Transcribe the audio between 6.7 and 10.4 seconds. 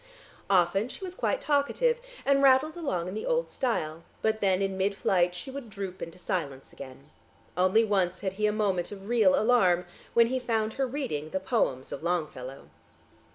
again. Only once had he a moment of real alarm, when he